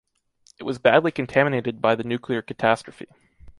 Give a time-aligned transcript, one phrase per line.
[0.57, 3.05] It was badly contaminated by the nuclear catastrophe.